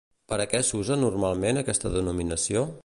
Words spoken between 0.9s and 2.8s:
normalment aquesta denominació?